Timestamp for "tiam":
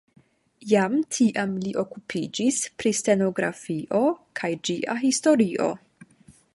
1.17-1.51